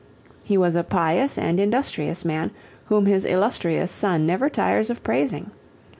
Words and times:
He 0.43 0.57
was 0.57 0.75
a 0.75 0.83
pious 0.83 1.37
and 1.37 1.59
industrious 1.59 2.25
man 2.25 2.49
whom 2.85 3.05
his 3.05 3.23
illustrious 3.23 3.91
son 3.91 4.25
never 4.25 4.49
tires 4.49 4.89
of 4.89 5.03
praising. 5.03 5.51